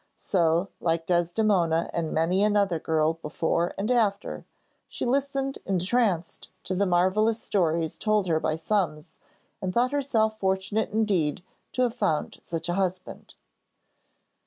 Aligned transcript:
So, 0.15 0.69
like 0.79 1.05
Desdemona 1.05 1.91
and 1.93 2.11
many 2.11 2.41
another 2.43 2.79
girl 2.79 3.13
before 3.13 3.75
and 3.77 3.91
after, 3.91 4.45
she 4.89 5.05
listened 5.05 5.59
entranced 5.63 6.49
to 6.63 6.73
the 6.73 6.87
marvellous 6.87 7.39
stories 7.43 7.99
told 7.99 8.25
her 8.25 8.39
by 8.39 8.55
Summs, 8.55 9.19
and 9.61 9.71
thought 9.71 9.91
herself 9.91 10.39
fortunate 10.39 10.89
indeed 10.89 11.43
to 11.73 11.83
have 11.83 11.93
found 11.93 12.39
such 12.41 12.67
a 12.67 12.73
husband. 12.73 13.35